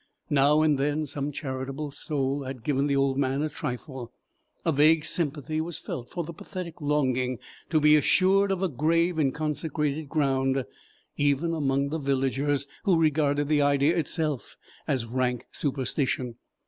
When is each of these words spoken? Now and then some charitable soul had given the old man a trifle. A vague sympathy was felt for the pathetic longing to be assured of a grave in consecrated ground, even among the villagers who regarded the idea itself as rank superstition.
Now 0.31 0.63
and 0.63 0.79
then 0.79 1.05
some 1.05 1.31
charitable 1.31 1.91
soul 1.91 2.41
had 2.43 2.63
given 2.63 2.87
the 2.87 2.95
old 2.95 3.19
man 3.19 3.43
a 3.43 3.49
trifle. 3.49 4.11
A 4.65 4.71
vague 4.71 5.05
sympathy 5.05 5.61
was 5.61 5.77
felt 5.77 6.09
for 6.09 6.23
the 6.23 6.33
pathetic 6.33 6.81
longing 6.81 7.37
to 7.69 7.79
be 7.79 7.95
assured 7.95 8.51
of 8.51 8.63
a 8.63 8.67
grave 8.67 9.19
in 9.19 9.31
consecrated 9.31 10.09
ground, 10.09 10.65
even 11.17 11.53
among 11.53 11.89
the 11.89 11.99
villagers 11.99 12.65
who 12.83 12.97
regarded 12.99 13.47
the 13.47 13.61
idea 13.61 13.95
itself 13.95 14.57
as 14.87 15.05
rank 15.05 15.45
superstition. 15.51 16.37